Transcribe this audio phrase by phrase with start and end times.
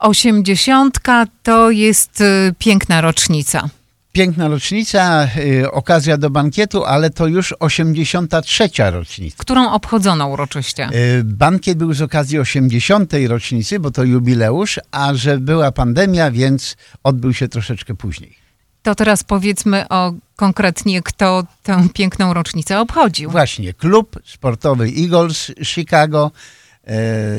[0.00, 3.68] Osiemdziesiątka to jest y, piękna rocznica.
[4.12, 8.68] Piękna rocznica, y, okazja do bankietu, ale to już 83.
[8.90, 9.36] rocznica.
[9.38, 10.88] Którą obchodzono uroczyście?
[11.18, 13.12] Y, Bankiet był z okazji 80.
[13.28, 18.48] rocznicy, bo to jubileusz, a że była pandemia, więc odbył się troszeczkę później.
[18.82, 23.30] To teraz powiedzmy o konkretnie, kto tę piękną rocznicę obchodził.
[23.30, 26.30] Właśnie, klub sportowy Eagles Chicago,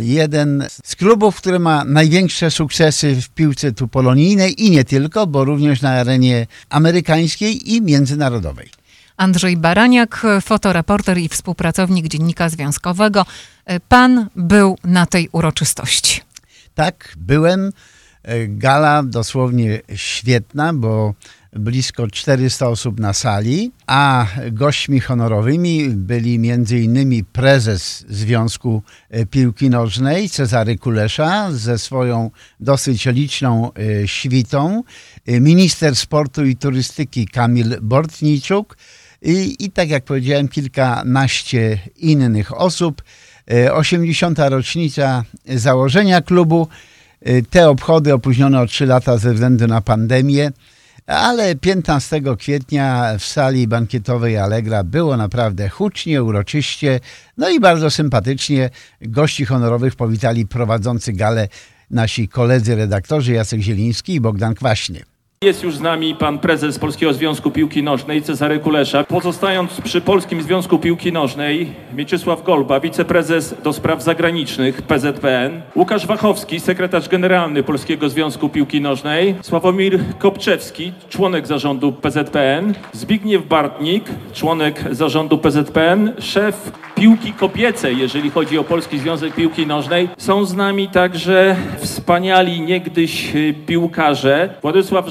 [0.02, 5.46] jeden z klubów, który ma największe sukcesy w piłce tu polonijnej i nie tylko, bo
[5.46, 8.70] również na arenie amerykańskiej i międzynarodowej.
[9.18, 13.26] Andrzej Baraniak, fotoreporter i współpracownik Dziennika Związkowego.
[13.72, 16.22] Y, Pan był na tej uroczystości.
[16.76, 17.72] Tak, byłem.
[18.30, 21.14] E, Gala dosłownie świetna, bo
[21.54, 27.26] blisko 400 osób na sali, a gośćmi honorowymi byli m.in.
[27.34, 34.84] prezes Związku e, Piłki Nożnej Cezary Kulesza ze swoją dosyć liczną e, świtą,
[35.28, 38.78] minister sportu i turystyki Kamil Bortniczuk
[39.22, 43.04] i, i tak jak powiedziałem kilkanaście innych osób.
[43.52, 44.40] E, 80.
[44.40, 46.68] rocznica założenia klubu.
[47.22, 50.52] E, Te obchody opóźnione o 3 lata ze względu na pandemię,
[51.08, 57.00] ale 15 kwietnia w sali bankietowej Allegra było naprawdę hucznie, uroczyście,
[57.38, 58.70] no i bardzo sympatycznie.
[59.02, 61.48] Gości honorowych powitali prowadzący galę
[61.92, 65.04] nasi koledzy redaktorzy Jacek Zieliński i Bogdan Kwaśny.
[65.44, 69.04] Jest już z nami pan prezes Polskiego Związku Piłki Nożnej Cezary Kulesza.
[69.04, 76.60] Pozostając przy Polskim Związku Piłki Nożnej, Mieczysław Golba, wiceprezes do spraw zagranicznych PZPN, Łukasz Wachowski,
[76.60, 85.38] sekretarz generalny Polskiego Związku Piłki Nożnej, Sławomir Kopczewski, członek zarządu PZPN, Zbigniew Bartnik, członek zarządu
[85.38, 90.10] PZPN, szef piłki kobiecej, jeżeli chodzi o Polski Związek Piłki Nożnej.
[90.18, 93.34] Są z nami także wspaniali niegdyś
[93.66, 94.50] piłkarze.
[94.62, 95.10] Władysław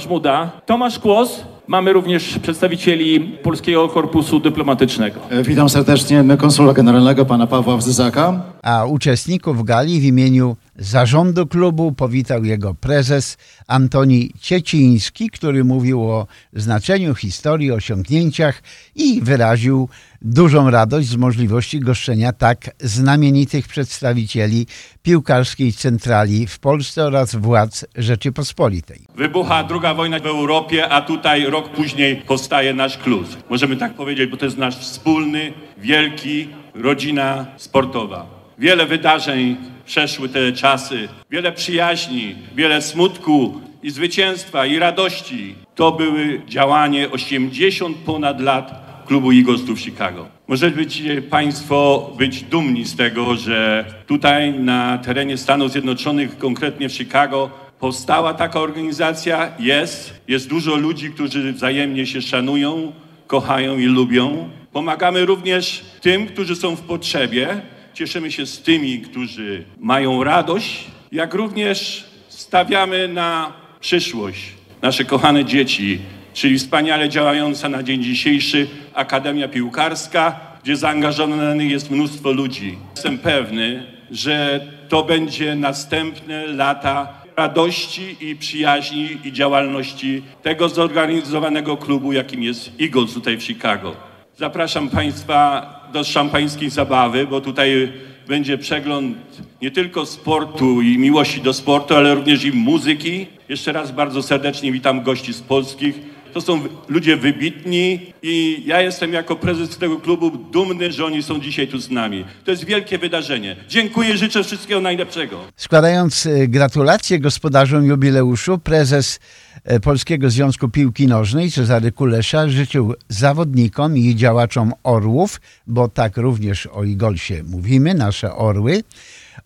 [0.66, 1.44] Tomasz Kłos.
[1.66, 5.20] Mamy również przedstawicieli Polskiego Korpusu Dyplomatycznego.
[5.30, 8.42] E, Witam serdecznie konsula generalnego pana Pawła Wzyzaka.
[8.62, 16.27] A uczestników gali w imieniu zarządu klubu powitał jego prezes Antoni Cieciński, który mówił o
[16.52, 18.62] znaczeniu historii, osiągnięciach
[18.94, 19.88] i wyraził
[20.22, 24.67] dużą radość z możliwości goszczenia tak znamienitych przedstawicieli
[25.02, 29.00] piłkarskiej centrali w Polsce oraz władz Rzeczypospolitej.
[29.17, 33.27] Wybucha druga wojna w Europie, a tutaj rok później powstaje nasz klub.
[33.50, 38.27] Możemy tak powiedzieć, bo to jest nasz wspólny, wielki, rodzina sportowa.
[38.58, 39.56] Wiele wydarzeń
[39.88, 45.54] przeszły te czasy, wiele przyjaźni, wiele smutku i zwycięstwa i radości.
[45.74, 50.26] To były działanie 80 ponad lat klubu Eaglesów Chicago.
[50.48, 57.50] Możecie Państwo być dumni z tego, że tutaj na terenie Stanów Zjednoczonych, konkretnie w Chicago,
[57.80, 59.52] powstała taka organizacja.
[59.58, 60.14] Jest.
[60.28, 62.92] Jest dużo ludzi, którzy wzajemnie się szanują,
[63.26, 64.48] kochają i lubią.
[64.72, 67.60] Pomagamy również tym, którzy są w potrzebie.
[67.98, 74.41] Cieszymy się z tymi, którzy mają radość, jak również stawiamy na przyszłość
[74.83, 75.98] nasze kochane dzieci,
[76.35, 82.79] czyli wspaniale działająca na dzień dzisiejszy Akademia Piłkarska, gdzie zaangażowanych jest mnóstwo ludzi.
[82.95, 92.13] Jestem pewny, że to będzie następne lata radości i przyjaźni i działalności tego zorganizowanego klubu,
[92.13, 94.08] jakim jest Eagles tutaj w Chicago.
[94.38, 97.92] Zapraszam Państwa do szampańskiej zabawy, bo tutaj
[98.28, 99.16] będzie przegląd
[99.62, 103.26] nie tylko sportu i miłości do sportu, ale również i muzyki.
[103.48, 106.00] Jeszcze raz bardzo serdecznie witam gości z polskich.
[106.38, 111.40] To są ludzie wybitni i ja jestem jako prezes tego klubu dumny, że oni są
[111.40, 112.24] dzisiaj tu z nami.
[112.44, 113.56] To jest wielkie wydarzenie.
[113.68, 115.44] Dziękuję, życzę wszystkiego najlepszego.
[115.56, 119.20] Składając e, gratulacje gospodarzom jubileuszu, prezes
[119.64, 126.66] e, Polskiego Związku Piłki Nożnej Cezary Kulesza życzył zawodnikom i działaczom Orłów, bo tak również
[126.66, 128.82] o Igolsie mówimy, nasze Orły,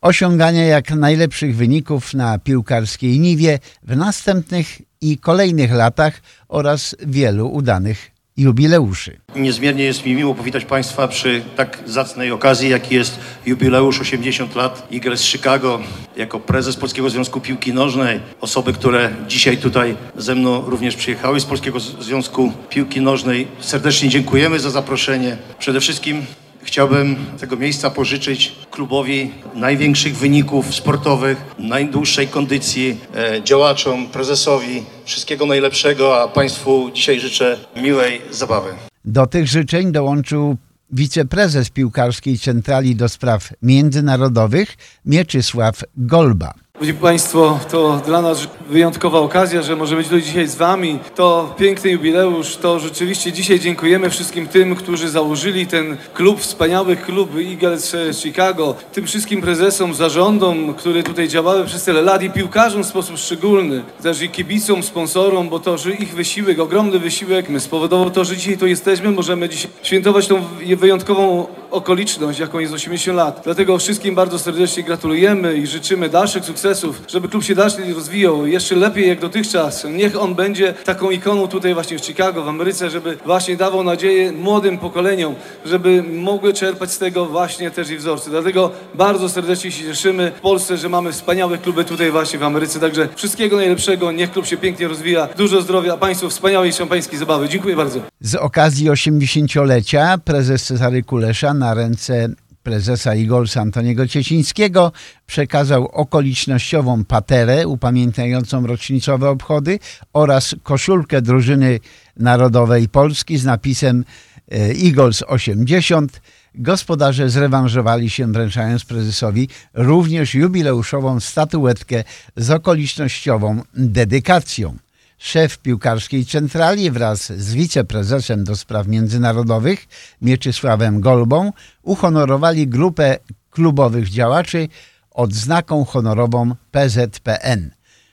[0.01, 8.13] osiągania jak najlepszych wyników na piłkarskiej niwie w następnych i kolejnych latach oraz wielu udanych
[8.37, 9.21] jubileuszy.
[9.37, 14.89] Niezmiernie jest mi miło powitać Państwa przy tak zacnej okazji, jaki jest jubileusz 80 lat
[14.93, 15.81] Eagles Chicago.
[16.17, 21.45] Jako prezes Polskiego Związku Piłki Nożnej, osoby, które dzisiaj tutaj ze mną również przyjechały z
[21.45, 25.37] Polskiego Związku Piłki Nożnej, serdecznie dziękujemy za zaproszenie.
[25.59, 26.27] Przede wszystkim
[26.63, 36.23] Chciałbym tego miejsca pożyczyć klubowi największych wyników sportowych, najdłuższej kondycji, e, działaczom, prezesowi, wszystkiego najlepszego,
[36.23, 38.69] a Państwu dzisiaj życzę miłej zabawy.
[39.05, 40.57] Do tych życzeń dołączył
[40.91, 44.77] wiceprezes piłkarskiej centrali do spraw międzynarodowych
[45.07, 46.55] Mieczysław Golba.
[46.83, 50.99] Drodzy Państwo, to dla nas wyjątkowa okazja, że możemy być tu dzisiaj z Wami.
[51.15, 57.31] To piękny jubileusz, to rzeczywiście dzisiaj dziękujemy wszystkim tym, którzy założyli ten klub, wspaniały klub
[57.51, 62.87] Eagles Chicago, tym wszystkim prezesom, zarządom, które tutaj działały przez tyle lat i piłkarzom w
[62.87, 68.25] sposób szczególny, też i kibicom, sponsorom, bo to, że ich wysiłek, ogromny wysiłek spowodował to,
[68.25, 70.43] że dzisiaj tu jesteśmy, możemy dzisiaj świętować tą
[70.77, 73.41] wyjątkową okoliczność, jaką jest 80 lat.
[73.45, 78.77] Dlatego wszystkim bardzo serdecznie gratulujemy i życzymy dalszych sukcesów, żeby klub się dalej rozwijał jeszcze
[78.77, 79.87] lepiej jak dotychczas.
[79.91, 84.33] Niech on będzie taką ikoną tutaj właśnie w Chicago, w Ameryce, żeby właśnie dawał nadzieję
[84.33, 85.35] młodym pokoleniom,
[85.67, 88.31] żeby mogły czerpać z tego właśnie też i wzorce.
[88.31, 92.81] Dlatego bardzo serdecznie się cieszymy w Polsce, że mamy wspaniałe kluby tutaj właśnie w Ameryce.
[92.81, 95.29] Także wszystkiego najlepszego, niech klub się pięknie rozwija.
[95.37, 97.49] Dużo zdrowia, Państwu wspaniałej szampańskiej zabawy.
[97.49, 98.01] Dziękuję bardzo.
[98.21, 102.29] Z okazji 80-lecia prezes Cezary Kulesza na ręce
[102.63, 104.93] prezesa Igolsa Antoniego Ciecińskiego
[105.27, 109.79] przekazał okolicznościową paterę upamiętniającą rocznicowe obchody
[110.13, 111.81] oraz koszulkę drużyny
[112.17, 114.05] narodowej Polski z napisem
[114.53, 114.57] e,
[114.87, 116.21] Eagles 80.
[116.55, 122.05] Gospodarze zrewanżowali się wręczając prezesowi również jubileuszową statuetkę
[122.37, 124.77] z okolicznościową dedykacją
[125.23, 129.87] szef piłkarskiej centrali wraz z wiceprezesem do spraw międzynarodowych
[130.23, 131.53] Mieczysławem Golbą
[131.83, 133.19] uhonorowali grupę
[133.51, 134.69] klubowych działaczy
[135.11, 137.71] odznaką honorową PZPN.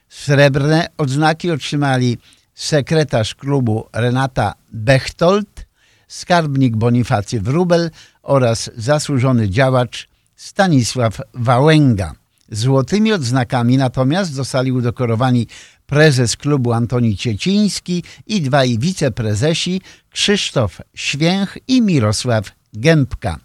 [0.10, 2.18] Srebrne odznaki otrzymali
[2.54, 5.66] sekretarz klubu Renata Bechtold,
[6.08, 7.92] skarbnik Bonifacy Wrubel
[8.24, 12.14] oraz zasłużony działacz Stanisław Wałęga.
[12.52, 15.48] Złotymi odznakami natomiast zostali udekorowani
[15.90, 23.40] prezes klubu Antoni Cieciński i dwaj wiceprezesi Krzysztof Święch i Mirosław Gębka.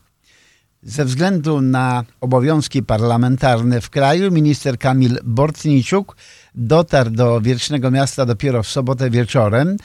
[0.82, 6.16] Ze względu na obowiązki parlamentarne w kraju minister Kamil Bortniczuk
[6.54, 9.76] dotarł do Wiecznego Miasta dopiero w sobotę wieczorem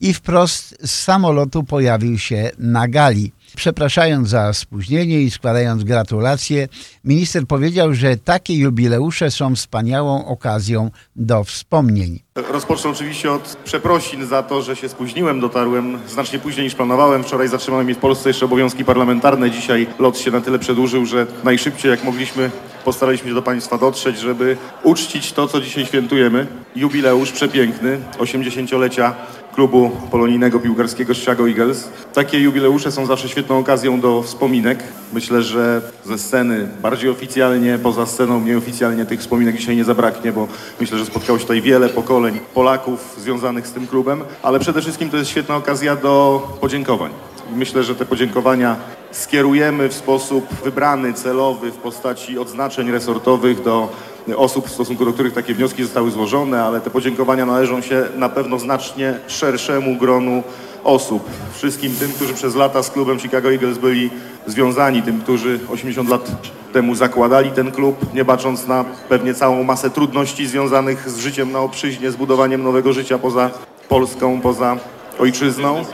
[0.00, 3.32] i wprost z samolotu pojawił się na gali.
[3.56, 6.68] Przepraszając za spóźnienie i składając gratulacje,
[7.04, 12.20] minister powiedział, że takie jubileusze są wspaniałą okazją do wspomnień.
[12.50, 15.40] Rozpocznę oczywiście od przeprosin za to, że się spóźniłem.
[15.40, 17.24] Dotarłem znacznie później niż planowałem.
[17.24, 19.50] Wczoraj zatrzymałem mnie w Polsce jeszcze obowiązki parlamentarne.
[19.50, 22.50] Dzisiaj lot się na tyle przedłużył, że najszybciej jak mogliśmy
[22.84, 26.46] postaraliśmy się do Państwa dotrzeć, żeby uczcić to, co dzisiaj świętujemy.
[26.76, 29.14] Jubileusz przepiękny, 80-lecia
[29.58, 31.88] klubu polonijnego piłkarskiego Chicago Eagles.
[32.14, 34.78] Takie jubileusze są zawsze świetną okazją do wspominek.
[35.12, 40.48] Myślę, że ze sceny bardziej oficjalnie, poza sceną nieoficjalnie tych wspominek dzisiaj nie zabraknie, bo
[40.80, 45.10] myślę, że spotkało się tutaj wiele pokoleń Polaków związanych z tym klubem, ale przede wszystkim
[45.10, 47.10] to jest świetna okazja do podziękowań.
[47.56, 48.76] Myślę, że te podziękowania
[49.10, 53.88] skierujemy w sposób wybrany, celowy w postaci odznaczeń resortowych do
[54.36, 58.28] osób, w stosunku do których takie wnioski zostały złożone, ale te podziękowania należą się na
[58.28, 60.42] pewno znacznie szerszemu gronu
[60.84, 61.30] osób.
[61.54, 64.10] Wszystkim tym, którzy przez lata z klubem Chicago Eagles byli
[64.46, 66.30] związani, tym, którzy 80 lat
[66.72, 71.60] temu zakładali ten klub, nie bacząc na pewnie całą masę trudności związanych z życiem na
[71.60, 73.50] obczyźnie, z budowaniem nowego życia poza
[73.88, 74.76] Polską, poza
[75.18, 75.84] ojczyzną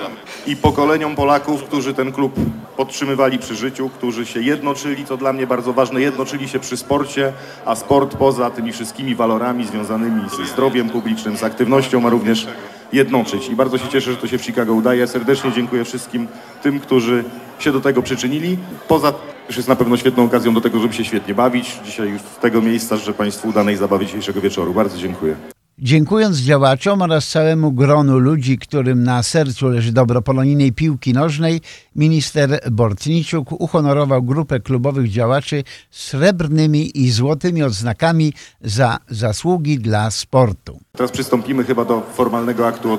[0.47, 2.35] i pokoleniom Polaków, którzy ten klub
[2.77, 7.33] podtrzymywali przy życiu, którzy się jednoczyli, co dla mnie bardzo ważne, jednoczyli się przy sporcie,
[7.65, 12.47] a sport poza tymi wszystkimi walorami związanymi ze zdrowiem publicznym, z aktywnością ma również
[12.93, 13.49] jednoczyć.
[13.49, 15.07] I bardzo się cieszę, że to się w Chicago udaje.
[15.07, 16.27] Serdecznie dziękuję wszystkim
[16.63, 17.25] tym, którzy
[17.59, 18.59] się do tego przyczynili.
[18.89, 19.13] Poza
[19.47, 21.81] też jest na pewno świetną okazją do tego, żeby się świetnie bawić.
[21.85, 24.75] Dzisiaj już z tego miejsca życzę Państwu udanej zabawy dzisiejszego wieczoru.
[24.75, 25.54] Bardzo dziękuję.
[25.79, 31.61] Dziękując działaczom oraz całemu gronu ludzi, którym na sercu leży dobro polonijnej piłki nożnej,
[31.97, 40.81] minister Bortniczuk uhonorował grupę klubowych działaczy srebrnymi i złotymi odznakami za zasługi dla sportu.
[40.93, 42.99] Teraz przystąpimy chyba do formalnego aktu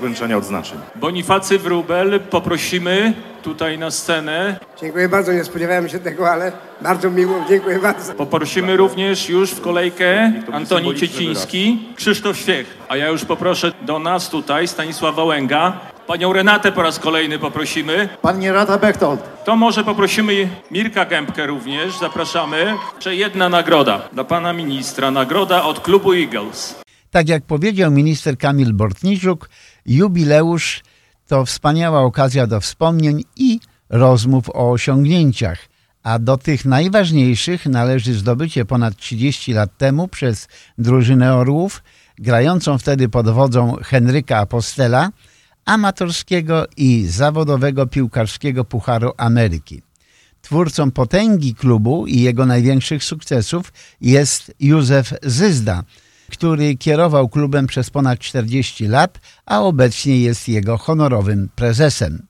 [0.00, 0.78] wręczenia odznaczeń.
[1.00, 3.14] Bonifacy Wróbel poprosimy
[3.46, 4.60] tutaj na scenę.
[4.80, 8.14] Dziękuję bardzo, nie spodziewałem się tego, ale bardzo miło, dziękuję bardzo.
[8.14, 12.66] Poprosimy również już w kolejkę Antoni Cieciński, Krzysztof Świech.
[12.88, 15.80] A ja już poproszę do nas tutaj Stanisław Wałęga.
[16.06, 18.08] Panią Renatę po raz kolejny poprosimy.
[18.22, 19.44] Pani Renata Bechtold.
[19.44, 22.74] To może poprosimy Mirka Gębkę również, zapraszamy.
[22.94, 26.80] Jeszcze jedna nagroda dla pana ministra, nagroda od klubu Eagles.
[27.10, 29.48] Tak jak powiedział minister Kamil Bortniczuk,
[29.86, 30.82] jubileusz
[31.26, 35.58] to wspaniała okazja do wspomnień i rozmów o osiągnięciach,
[36.02, 41.82] a do tych najważniejszych należy zdobycie ponad 30 lat temu przez drużynę Orłów,
[42.18, 45.10] grającą wtedy pod wodzą Henryka Apostela,
[45.64, 49.82] amatorskiego i zawodowego piłkarskiego Pucharu Ameryki.
[50.42, 55.84] Twórcą potęgi klubu i jego największych sukcesów jest Józef Zyzda,
[56.30, 62.26] który kierował klubem przez ponad 40 lat, a obecnie jest jego honorowym prezesem.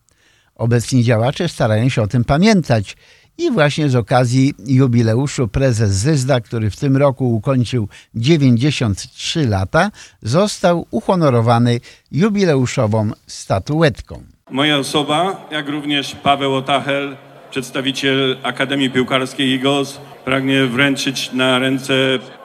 [0.55, 2.97] Obecni działacze starają się o tym pamiętać
[3.39, 9.91] i właśnie z okazji jubileuszu prezes Zyzda, który w tym roku ukończył 93 lata,
[10.23, 11.81] został uhonorowany
[12.13, 14.23] jubileuszową statuetką.
[14.51, 17.17] Moja osoba, jak również Paweł Otachel,
[17.57, 21.95] przedstawiciel Akademii Piłkarskiej Eagles, pragnie wręczyć na ręce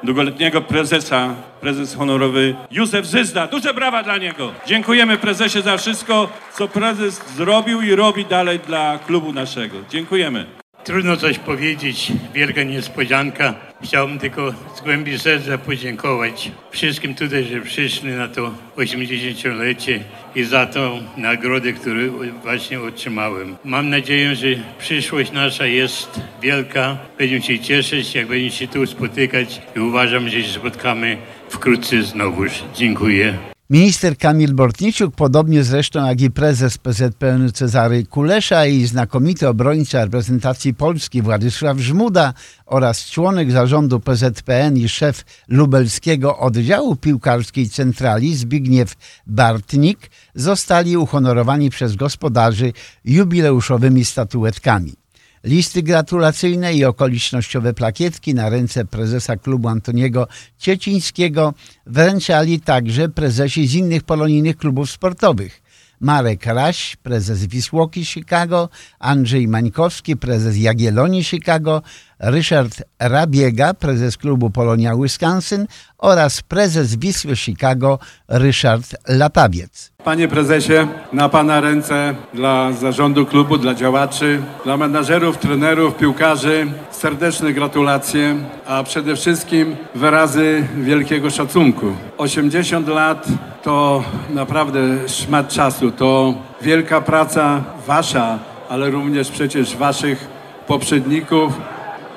[0.03, 3.47] długoletniego prezesa, prezes honorowy Józef Zyzda.
[3.47, 4.51] Duże brawa dla niego.
[4.67, 9.77] Dziękujemy prezesie za wszystko, co prezes zrobił i robi dalej dla klubu naszego.
[9.89, 10.60] Dziękujemy.
[10.83, 13.53] Trudno coś powiedzieć, wielka niespodzianka.
[13.83, 19.99] Chciałbym tylko z głębi serca podziękować wszystkim tutaj, że przyszli na to 80-lecie
[20.35, 21.97] i za tą nagrodę, którą
[22.43, 23.55] właśnie otrzymałem.
[23.63, 24.47] Mam nadzieję, że
[24.79, 26.97] przyszłość nasza jest wielka.
[27.17, 31.17] Będziemy się cieszyć, jak będziemy się tu spotykać i uważam, że się spotkamy
[31.49, 32.51] wkrótce znowuż.
[32.75, 33.37] Dziękuję.
[33.71, 40.73] Minister Kamil Bortniciuk, podobnie zresztą jak i prezes PZPN Cezary Kulesza i znakomity obrońca reprezentacji
[40.73, 42.33] Polski Władysław Żmuda
[42.65, 48.93] oraz członek zarządu PZPN i szef lubelskiego oddziału piłkarskiej centrali Zbigniew
[49.27, 52.73] Bartnik zostali uhonorowani przez gospodarzy
[53.05, 55.00] jubileuszowymi statuetkami.
[55.43, 61.53] Listy gratulacyjne i okolicznościowe plakietki na ręce prezesa klubu Antoniego Ciecińskiego
[61.85, 65.60] wręczali także prezesi z innych polonijnych klubów sportowych.
[66.01, 71.81] Marek Raś, prezes Wisłoki Chicago, Andrzej Mańkowski, prezes Jagiellonii Chicago,
[72.19, 75.67] Ryszard Rabiega, prezes klubu Polonia Wisconsin
[75.97, 79.91] oraz prezes Wisły Chicago Ryszard Latawiec.
[80.03, 87.53] Panie prezesie, na pana ręce dla zarządu klubu, dla działaczy, dla menadżerów, trenerów, piłkarzy serdeczne
[87.53, 88.35] gratulacje,
[88.67, 91.85] a przede wszystkim wyrazy wielkiego szacunku.
[92.17, 93.27] 80 lat
[93.63, 98.39] to naprawdę szmat czasu, to wielka praca wasza,
[98.69, 100.27] ale również przecież waszych
[100.67, 101.53] poprzedników,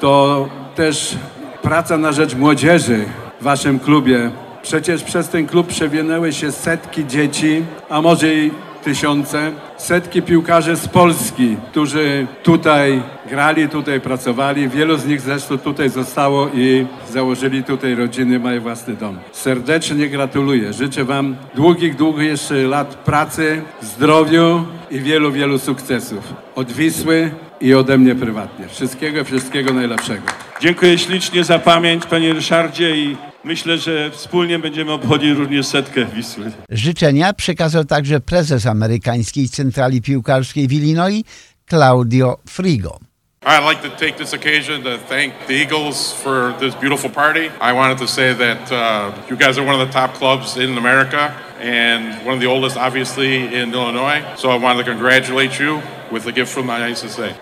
[0.01, 1.17] to też
[1.63, 3.05] praca na rzecz młodzieży
[3.41, 4.31] w waszym klubie.
[4.63, 8.51] Przecież przez ten klub przewinęły się setki dzieci, a może i
[8.85, 14.69] tysiące, setki piłkarzy z Polski, którzy tutaj grali, tutaj pracowali.
[14.69, 19.19] Wielu z nich zresztą tutaj zostało i założyli tutaj rodziny, mają własny dom.
[19.33, 20.73] Serdecznie gratuluję.
[20.73, 26.35] Życzę Wam długich, długich jeszcze lat pracy, zdrowiu i wielu, wielu sukcesów.
[26.55, 28.69] Od Wisły i ode mnie prywatnie.
[28.69, 30.23] Wszystkiego, wszystkiego najlepszego.
[30.65, 36.53] Dziękuję ślicznie za pamięć, panie Ryszardzie i myślę, że wspólnie będziemy obchodzić również setkę Wisły.
[36.69, 41.25] Życzenia przekazał także prezes amerykańskiej centrali piłkarskiej w Illinois,
[41.69, 42.99] Claudio Frigo.
[43.47, 47.51] I'd like to take this occasion to thank the Eagles for this beautiful party.
[47.61, 50.79] I wanted to say that uh, you guys are one of the top clubs in
[50.79, 54.23] America and one of the oldest, obviously, in Illinois.
[54.37, 55.83] So I wanted to congratulate you
[56.15, 56.71] with a gift from.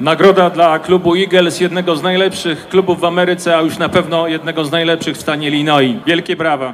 [0.00, 4.64] Nagroda dla klubu Eagles, jednego z najlepszych klubów w Ameryce, a już na pewno jednego
[4.64, 5.96] z najlepszych w stanie Illinois.
[6.06, 6.72] Wielkie brawa.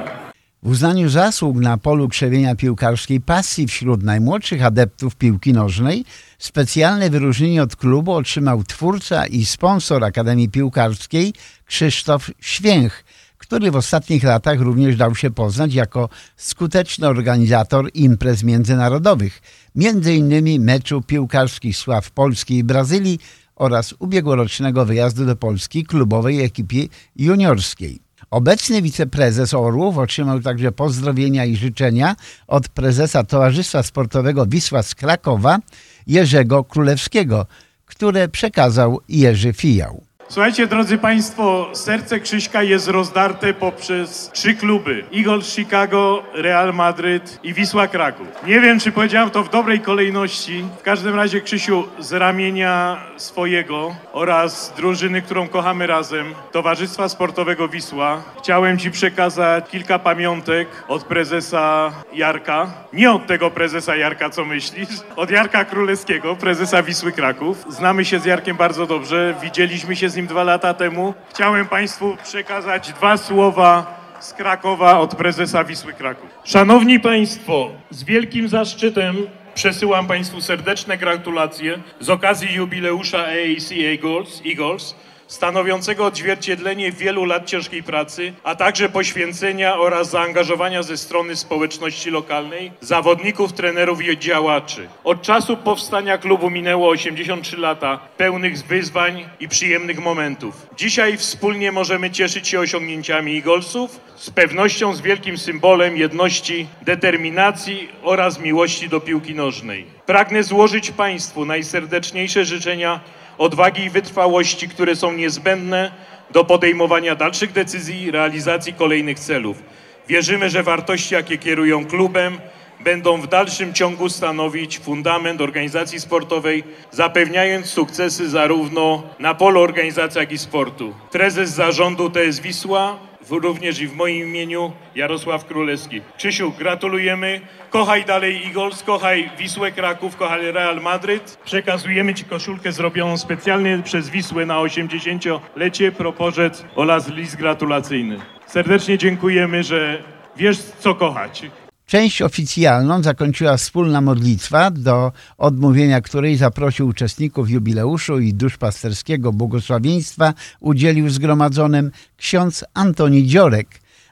[0.63, 6.05] W uznaniu zasług na polu krzewienia piłkarskiej pasji wśród najmłodszych adeptów piłki nożnej
[6.39, 11.33] specjalne wyróżnienie od klubu otrzymał twórca i sponsor Akademii Piłkarskiej
[11.67, 13.05] Krzysztof Święch,
[13.49, 19.43] który w ostatnich latach również dał się poznać jako skuteczny organizator imprez międzynarodowych,
[19.77, 20.65] m.in.
[20.65, 23.19] meczu piłkarskich sław Polski i Brazylii
[23.57, 26.87] oraz ubiegłorocznego wyjazdu do Polski klubowej ekipie
[27.17, 28.01] juniorskiej.
[28.31, 35.59] Obecny wiceprezes Orłów otrzymał także pozdrowienia i życzenia od prezesa Towarzystwa Sportowego Wisła z Krakowa
[36.07, 37.47] Jerzego Królewskiego,
[37.87, 40.08] które przekazał Jerzy Fijał.
[40.31, 45.05] Słuchajcie, drodzy Państwo, serce Krzyśka jest rozdarte poprzez trzy kluby.
[45.17, 48.27] Eagles Chicago, Real Madryt i Wisła Kraków.
[48.47, 50.65] Nie wiem, czy powiedziałem to w dobrej kolejności.
[50.79, 58.23] W każdym razie, Krzysiu, z ramienia swojego oraz drużyny, którą kochamy razem, Towarzystwa Sportowego Wisła,
[58.39, 62.71] chciałem Ci przekazać kilka pamiątek od prezesa Jarka.
[62.93, 67.65] Nie od tego prezesa Jarka, co myślisz, od Jarka Królewskiego, prezesa Wisły Kraków.
[67.69, 71.15] Znamy się z Jarkiem bardzo dobrze, widzieliśmy się z nim dwa lata temu.
[71.31, 76.31] Chciałem Państwu przekazać dwa słowa z Krakowa od prezesa Wisły Kraków.
[76.45, 79.17] Szanowni Państwo, z wielkim zaszczytem
[79.55, 84.95] przesyłam Państwu serdeczne gratulacje z okazji jubileusza AAC Eagles, Eagles
[85.29, 92.73] stanowiącego odzwierciedlenie wielu lat ciężkiej pracy, a także poświęcenia oraz zaangażowania ze strony społeczności lokalnej,
[92.81, 94.89] zawodników, trenerów i działaczy.
[95.05, 100.67] Od czasu powstania klubu minęło 83 lata pełnych wyzwań i przyjemnych momentów.
[100.77, 108.41] Dzisiaj wspólnie możemy cieszyć się osiągnięciami Eaglesów, z pewnością z wielkim symbolem jedności, determinacji oraz
[108.41, 109.85] miłości do piłki nożnej.
[110.07, 113.01] Pragnę złożyć Państwu najserdeczniejsze życzenia
[113.39, 115.91] odwagi i wytrwałości, które są niezbędne
[116.31, 119.63] do podejmowania dalszych decyzji i realizacji kolejnych celów.
[120.09, 122.39] Wierzymy, że wartości, jakie kierują klubem,
[122.81, 130.33] będą w dalszym ciągu stanowić fundament organizacji sportowej, zapewniając sukcesy zarówno na polu organizacji, jak
[130.33, 130.95] i sportu.
[131.11, 136.01] Prezes zarządu TS Wisła, również i w moim imieniu Jarosław Królewski.
[136.17, 137.41] Krzysiu, gratulujemy.
[137.71, 141.39] Kochaj dalej Eagles, kochaj Wisłę Kraków, kochaj Real Madryt.
[141.45, 148.19] Przekazujemy Ci koszulkę zrobioną specjalnie przez Wisłę na 80-lecie, proporzec oraz list gratulacyjny.
[148.47, 150.03] Serdecznie dziękujemy, że
[150.37, 151.43] wiesz co kochać.
[151.89, 161.11] Część oficjalną zakończyła wspólna modlitwa, do odmówienia której zaprosił uczestników jubileuszu i duszpasterskiego błogosławieństwa udzielił
[161.11, 163.69] zgromadzonym ksiądz Antoni Dziorek,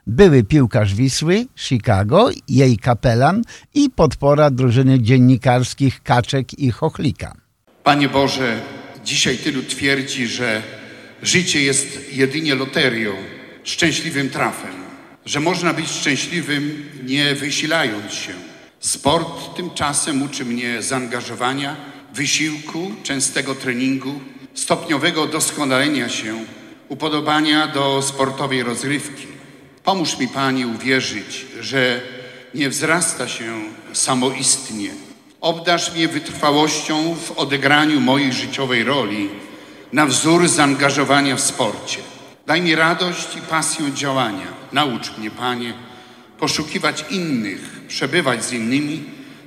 [0.06, 3.42] były piłkarz Wisły, Chicago, jej kapelan
[3.74, 7.34] i podpora drużyny dziennikarskich Kaczek i Chochlika.
[7.84, 8.60] Panie Boże,
[9.04, 10.62] dzisiaj tylu twierdzi, że
[11.22, 13.12] życie jest jedynie loterią,
[13.64, 14.85] szczęśliwym trafem,
[15.26, 18.32] że można być szczęśliwym nie wysilając się.
[18.80, 21.76] Sport tymczasem uczy mnie zaangażowania,
[22.14, 24.20] wysiłku, częstego treningu,
[24.54, 26.44] stopniowego doskonalenia się,
[26.88, 29.26] upodobania do sportowej rozrywki.
[29.84, 32.00] Pomóż mi, Panie, uwierzyć, że
[32.54, 34.90] nie wzrasta się samoistnie.
[35.40, 39.28] Obdarz mnie wytrwałością w odegraniu mojej życiowej roli
[39.92, 41.98] na wzór zaangażowania w sporcie.
[42.46, 44.46] Daj mi radość i pasję działania.
[44.72, 45.74] Naucz mnie, Panie,
[46.38, 49.04] poszukiwać innych, przebywać z innymi,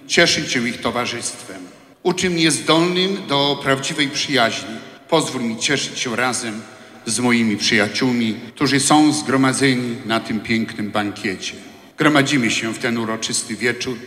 [0.07, 1.61] cieszyć się ich towarzystwem.
[2.03, 4.75] Uczy mnie zdolnym do prawdziwej przyjaźni.
[5.09, 6.61] Pozwól mi cieszyć się razem
[7.05, 11.53] z moimi przyjaciółmi, którzy są zgromadzeni na tym pięknym bankiecie.
[11.97, 13.97] Gromadzimy się w ten uroczysty wieczór,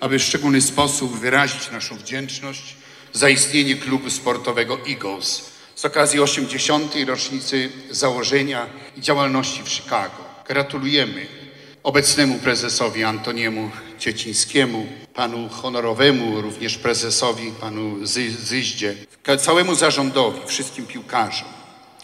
[0.00, 2.76] aby w szczególny sposób wyrazić naszą wdzięczność
[3.12, 5.51] za istnienie klubu sportowego Eagles
[5.82, 6.94] z okazji 80.
[7.06, 8.66] rocznicy założenia
[8.96, 10.14] i działalności w Chicago.
[10.48, 11.26] Gratulujemy
[11.82, 18.94] obecnemu prezesowi Antoniemu Ciecińskiemu, panu honorowemu również prezesowi, panu Zy- Zyździe,
[19.40, 21.48] całemu zarządowi, wszystkim piłkarzom,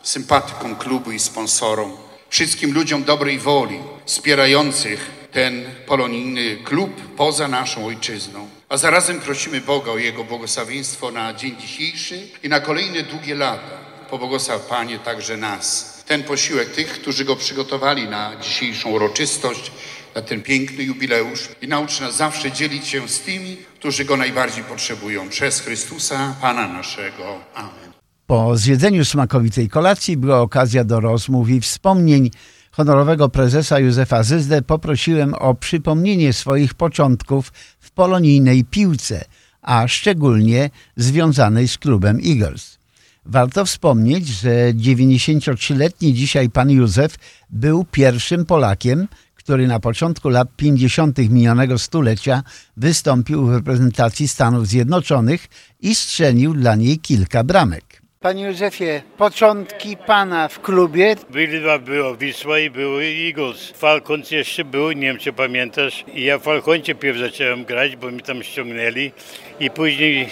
[0.02, 1.96] sympatykom klubu i sponsorom,
[2.28, 8.48] wszystkim ludziom dobrej woli, wspierających ten polonijny klub poza naszą ojczyzną.
[8.68, 13.78] A zarazem prosimy Boga o Jego błogosławieństwo na dzień dzisiejszy i na kolejne długie lata.
[14.10, 15.98] Pobłogosław Panie także nas.
[16.06, 19.72] Ten posiłek tych, którzy go przygotowali na dzisiejszą uroczystość,
[20.14, 24.64] na ten piękny jubileusz i naucz nas zawsze dzielić się z tymi, którzy go najbardziej
[24.64, 25.28] potrzebują.
[25.28, 27.38] Przez Chrystusa, Pana naszego.
[27.54, 27.92] Amen.
[28.26, 32.30] Po zjedzeniu smakowitej kolacji była okazja do rozmów i wspomnień.
[32.78, 39.24] Honorowego prezesa Józefa Zyzdę poprosiłem o przypomnienie swoich początków w polonijnej piłce,
[39.62, 42.78] a szczególnie związanej z klubem Eagles.
[43.26, 47.16] Warto wspomnieć, że 93-letni dzisiaj pan Józef
[47.50, 51.18] był pierwszym Polakiem, który na początku lat 50.
[51.18, 52.42] minionego stulecia
[52.76, 55.48] wystąpił w reprezentacji Stanów Zjednoczonych
[55.80, 57.97] i strzelił dla niej kilka bramek.
[58.20, 61.16] Panie Józefie, początki Pana w klubie.
[61.31, 63.70] Byli dwa, było Wisła i był Eagles.
[63.70, 66.04] Falcons jeszcze był, nie wiem czy pamiętasz.
[66.14, 69.12] I ja w Falconcie pierw zacząłem grać, bo mi tam ściągnęli.
[69.61, 70.28] I później e,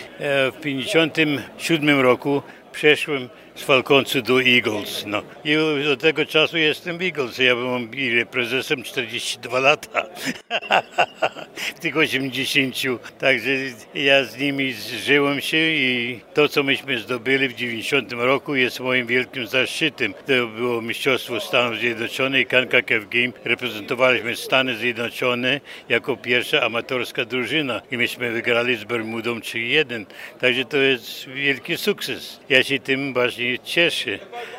[0.53, 5.05] w 57 roku przeszłem z Falconsu do Eagles.
[5.07, 5.23] No.
[5.45, 5.57] I
[5.93, 7.39] od tego czasu jestem Eagles.
[7.39, 7.91] Ja byłem
[8.31, 10.07] prezesem 42 lata.
[11.77, 12.77] w tych 80.
[13.19, 13.51] Także
[13.95, 19.07] ja z nimi zżyłem się i to, co myśmy zdobyli w 90 roku jest moim
[19.07, 20.15] wielkim zaszczytem.
[20.15, 23.33] To było Mistrzostwo Stanów Zjednoczonych, CONCACAF Game.
[23.45, 30.05] Reprezentowaliśmy Stany Zjednoczone jako pierwsza amatorska drużyna i myśmy wygrali z Bermudą 3-1.
[30.41, 32.41] Także to jest wielki sukces.
[32.49, 34.19] Ja się tym właśnie cieszę.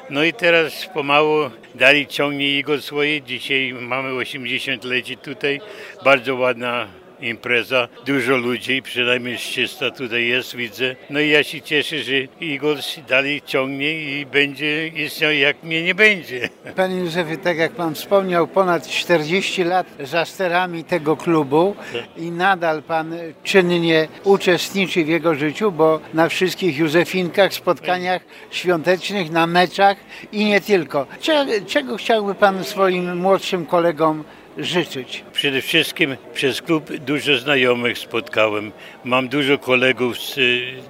[0.10, 3.22] No i teraz pomału dalej ciągnie jego swoje.
[3.22, 5.62] Dzisiaj mamy 80 leci tutaj.
[6.04, 6.88] Bardzo ładna
[7.20, 10.96] impreza, dużo ludzi, przynajmniej 300 tutaj jest, widzę.
[11.10, 15.96] No i ja się cieszę, że Eagles dalej ciągnie i będzie istniał, jak mnie nie
[15.96, 16.50] będzie.
[16.76, 21.76] Panie Józefie, tak jak Pan wspomniał, ponad 40 lat za sterami tego klubu
[22.18, 29.48] i nadal Pan czynnie uczestniczy w jego życiu, bo na wszystkich Józefinkach, spotkaniach świątecznych, na
[29.48, 29.98] meczach
[30.32, 31.08] i nie tylko.
[31.22, 34.24] Cze- Czego chciałby Pan swoim młodszym kolegom
[34.58, 35.24] życzyć?
[35.34, 38.72] Przede wszystkim przez klub dużo znajomych spotkałem.
[39.04, 40.40] Mam dużo kolegów, z,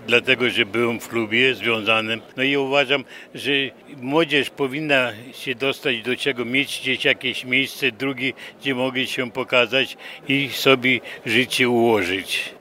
[0.08, 2.22] dlatego że byłem w klubie związanym.
[2.38, 3.04] No i uważam,
[3.36, 3.52] że
[4.02, 9.98] młodzież powinna się dostać do czego, mieć gdzieś jakieś miejsce drugie, gdzie mogli się pokazać
[10.28, 12.54] i sobie życie ułożyć.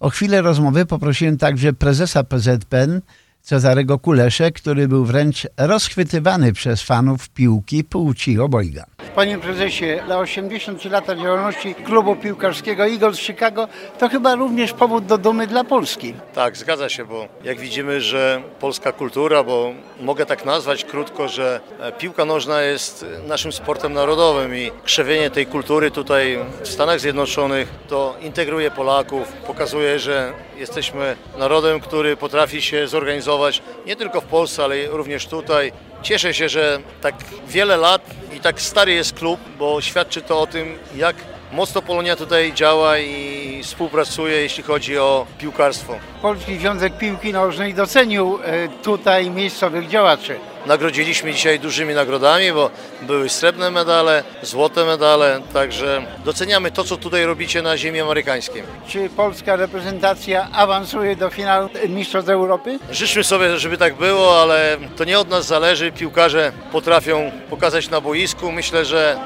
[0.00, 3.00] O chwilę rozmowy poprosiłem także prezesa PZPN
[3.48, 8.84] Cezarego Kulesze, który był wręcz rozchwytywany przez fanów piłki płci obojga.
[9.14, 15.18] Panie prezesie, na 80 lata działalności klubu piłkarskiego Eagles Chicago to chyba również powód do
[15.18, 16.14] dumy dla Polski.
[16.34, 21.60] Tak, zgadza się, bo jak widzimy, że polska kultura, bo mogę tak nazwać krótko, że
[21.98, 28.16] piłka nożna jest naszym sportem narodowym i krzewienie tej kultury tutaj w Stanach Zjednoczonych to
[28.20, 33.37] integruje Polaków, pokazuje, że jesteśmy narodem, który potrafi się zorganizować
[33.86, 35.72] nie tylko w Polsce, ale również tutaj.
[36.02, 37.14] Cieszę się, że tak
[37.48, 38.02] wiele lat
[38.36, 41.16] i tak stary jest klub, bo świadczy to o tym, jak
[41.52, 45.94] mocno Polonia tutaj działa i współpracuje, jeśli chodzi o piłkarstwo.
[46.22, 50.38] Polski Związek Piłki Nożnej docenił e, tutaj miejscowych działaczy.
[50.66, 52.70] Nagrodziliśmy dzisiaj dużymi nagrodami, bo
[53.02, 58.62] były srebrne medale, złote medale, także doceniamy to, co tutaj robicie na ziemi amerykańskiej.
[58.88, 62.78] Czy polska reprezentacja awansuje do finału Mistrzostw Europy?
[62.90, 65.92] Życzmy sobie, żeby tak było, ale to nie od nas zależy.
[65.92, 68.52] Piłkarze potrafią pokazać na boisku.
[68.52, 69.18] Myślę, że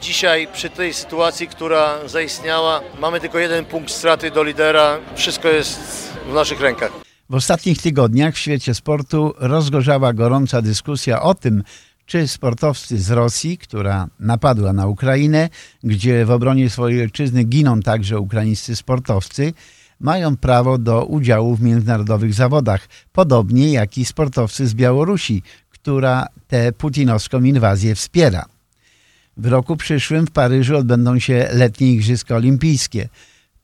[0.00, 4.98] dzisiaj przy tej sytuacji, która zaistniała, mamy tylko jeden punkt straty do lidera.
[5.14, 5.80] Wszystko jest
[6.30, 6.92] w naszych rękach.
[7.30, 11.62] W ostatnich tygodniach w świecie sportu rozgorzała gorąca dyskusja o tym,
[12.06, 15.48] czy sportowcy z Rosji, która napadła na Ukrainę,
[15.82, 19.52] gdzie w obronie swojej ojczyzny giną także ukraińscy sportowcy,
[20.00, 26.72] mają prawo do udziału w międzynarodowych zawodach, podobnie jak i sportowcy z Białorusi, która tę
[26.72, 28.57] putinowską inwazję wspiera.
[29.38, 33.08] W roku przyszłym w Paryżu odbędą się letnie Igrzyska Olimpijskie.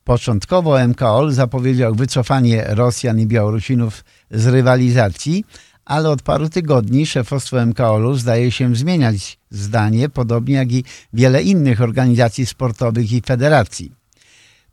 [0.05, 5.45] Początkowo MKOL zapowiedział wycofanie Rosjan i Białorusinów z rywalizacji,
[5.85, 11.81] ale od paru tygodni szefostwo MKOL-u zdaje się zmieniać zdanie, podobnie jak i wiele innych
[11.81, 13.93] organizacji sportowych i federacji.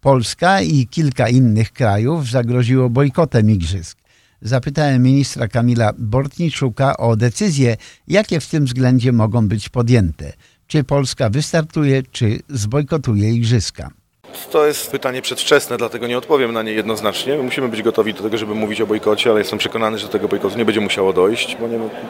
[0.02, 3.98] Polska i kilka innych krajów zagroziło bojkotem igrzysk.
[4.42, 10.34] Zapytałem ministra Kamila Bortniczuka o decyzje, jakie w tym względzie mogą być podjęte.
[10.72, 13.90] Czy Polska wystartuje, czy zbojkotuje igrzyska.
[14.52, 17.38] To jest pytanie przedwczesne, dlatego nie odpowiem na nie jednoznacznie.
[17.38, 20.28] Musimy być gotowi do tego, żeby mówić o bojkocie, ale jestem przekonany, że do tego
[20.28, 21.58] bojkotu nie będzie musiało dojść,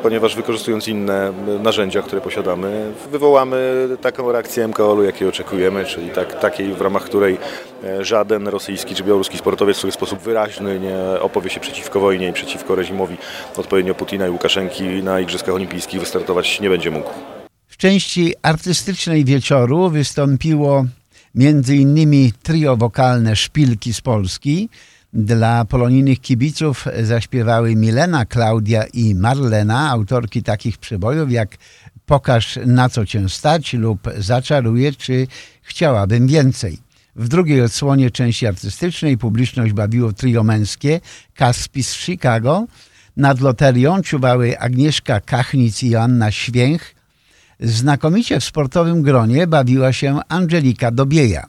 [0.03, 6.73] ponieważ wykorzystując inne narzędzia, które posiadamy, wywołamy taką reakcję MKOL-u, jakiej oczekujemy, czyli tak, takiej,
[6.73, 7.37] w ramach której
[7.83, 12.29] e, żaden rosyjski czy białoruski sportowiec w swój sposób wyraźny nie opowie się przeciwko wojnie
[12.29, 13.17] i przeciwko reżimowi
[13.57, 17.40] odpowiednio Putina i Łukaszenki na Igrzyskach Olimpijskich wystartować nie będzie mógł.
[17.81, 20.85] Części artystycznej wieczoru wystąpiło
[21.69, 24.69] innymi trio wokalne Szpilki z Polski.
[25.13, 31.57] Dla polonijnych kibiców zaśpiewały Milena, Klaudia i Marlena, autorki takich przybojów jak
[32.05, 35.27] Pokaż na co cię stać lub Zaczaruję czy
[35.61, 36.77] Chciałabym więcej.
[37.15, 40.99] W drugiej odsłonie części artystycznej publiczność bawiło trio męskie
[41.35, 42.65] Kaspis z Chicago.
[43.17, 47.00] Nad loterią czuwały Agnieszka Kachnic i Joanna Święch.
[47.61, 51.45] Znakomicie w sportowym gronie bawiła się Angelika Dobieja.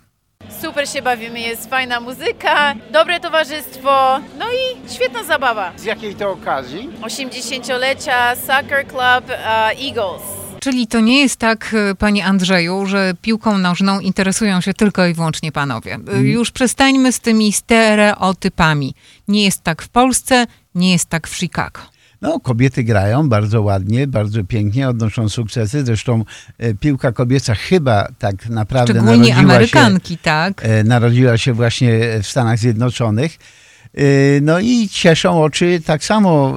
[0.60, 5.72] Super się bawimy, jest fajna muzyka, dobre towarzystwo, no i świetna zabawa.
[5.76, 6.88] Z jakiej to okazji?
[7.02, 10.22] 80-lecia Soccer Club uh, Eagles.
[10.60, 15.14] Czyli to nie jest tak, e, panie Andrzeju, że piłką nożną interesują się tylko i
[15.14, 15.98] wyłącznie panowie.
[16.14, 18.94] E, Już przestańmy z tymi stereotypami.
[19.28, 21.80] Nie jest tak w Polsce, nie jest tak w Chicago.
[22.22, 25.84] No, kobiety grają bardzo ładnie, bardzo pięknie, odnoszą sukcesy.
[25.84, 26.24] Zresztą
[26.58, 30.64] e, piłka kobieca chyba tak naprawdę Szczególnie narodziła Amerykanki, się, tak?
[30.64, 33.38] e, narodziła się właśnie w Stanach Zjednoczonych.
[33.94, 34.02] E,
[34.40, 36.56] No i cieszą oczy tak samo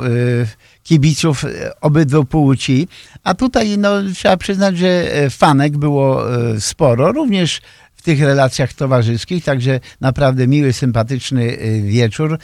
[0.84, 1.46] kibiców
[1.82, 2.88] obydwu płci.
[3.24, 6.24] A tutaj no, trzeba przyznać, że fanek było
[6.60, 7.62] sporo, również
[7.96, 12.40] w tych relacjach towarzyskich, także naprawdę miły, sympatyczny wieczór.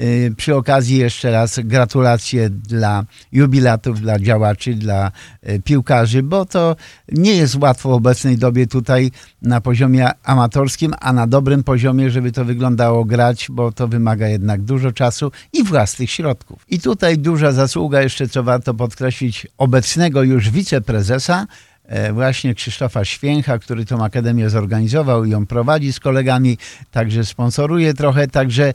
[0.00, 5.12] Y, Przy okazji jeszcze raz gratulacje dla jubilatów, dla działaczy, dla
[5.48, 6.76] y, piłkarzy, bo to
[7.12, 9.10] nie jest łatwo w obecnej dobie tutaj
[9.42, 14.62] na poziomie amatorskim, a na dobrym poziomie, żeby to wyglądało grać, bo to wymaga jednak
[14.62, 16.64] dużo czasu i własnych środków.
[16.68, 21.46] I tutaj duża zasługa jeszcze, co warto podkreślić, obecnego już wiceprezesa,
[21.84, 26.58] e, właśnie Krzysztofa Święcha, który tą akademię zorganizował i ją prowadzi z kolegami,
[26.90, 28.72] także sponsoruje trochę, także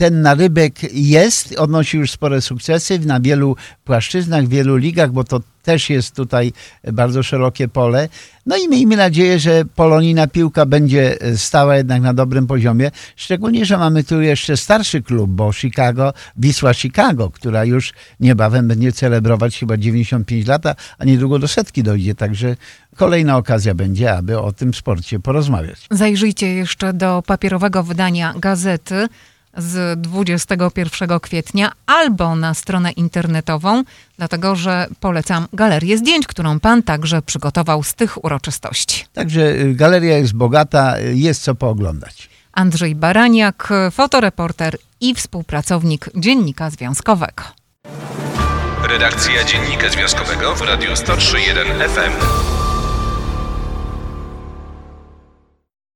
[0.00, 5.40] ten narybek jest, odnosi już spore sukcesy na wielu płaszczyznach, w wielu ligach, bo to
[5.62, 6.52] też jest tutaj
[6.92, 8.08] bardzo szerokie pole.
[8.46, 12.90] No i miejmy nadzieję, że polonijna piłka będzie stała jednak na dobrym poziomie.
[13.16, 18.92] Szczególnie, że mamy tu jeszcze starszy klub, bo Chicago, Wisła Chicago, która już niebawem będzie
[18.92, 20.66] celebrować chyba 95 lat,
[20.98, 22.14] a niedługo do setki dojdzie.
[22.14, 22.56] Także
[22.96, 25.86] kolejna okazja będzie, aby o tym sporcie porozmawiać.
[25.90, 29.08] Zajrzyjcie jeszcze do papierowego wydania gazety
[29.60, 33.84] z 21 kwietnia albo na stronę internetową,
[34.18, 39.04] dlatego że polecam galerię zdjęć, którą pan także przygotował z tych uroczystości.
[39.12, 42.30] Także y, galeria jest bogata, y, jest co pooglądać.
[42.52, 47.42] Andrzej Baraniak, fotoreporter i współpracownik Dziennika Związkowego.
[48.88, 52.69] Redakcja Dziennika Związkowego w Radiu 103.1 FM.